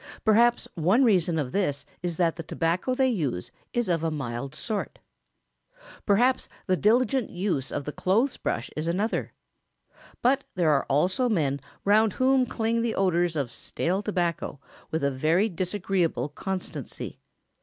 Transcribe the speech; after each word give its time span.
Perhaps 0.25 0.67
one 0.73 1.03
reason 1.03 1.37
of 1.37 1.51
this 1.51 1.85
is 2.01 2.17
that 2.17 2.35
the 2.35 2.41
tobacco 2.41 2.95
they 2.95 3.07
use 3.09 3.51
is 3.71 3.87
of 3.87 4.03
a 4.03 4.09
mild 4.09 4.55
sort. 4.55 4.97
[Sidenote: 4.97 4.97
Try 4.97 5.43
the 5.45 5.73
clothes 5.75 5.93
brush.] 5.93 6.03
Perhaps 6.07 6.49
the 6.65 6.77
diligent 6.77 7.29
use 7.29 7.71
of 7.71 7.83
the 7.83 7.91
clothes 7.91 8.37
brush 8.37 8.71
is 8.75 8.87
another. 8.87 9.33
But 10.23 10.43
there 10.55 10.71
are 10.71 10.87
also 10.89 11.29
men 11.29 11.61
round 11.85 12.13
whom 12.13 12.47
cling 12.47 12.81
the 12.81 12.95
odours 12.95 13.35
of 13.35 13.51
stale 13.51 14.01
tobacco 14.01 14.59
with 14.89 15.03
a 15.03 15.11
very 15.11 15.47
disagreeable 15.49 16.29
constancy. 16.29 17.19